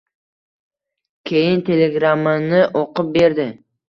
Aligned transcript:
Keyin, 1.31 1.61
telegrammani 1.67 2.63
o‘qib 2.81 3.13
berdi: 3.19 3.47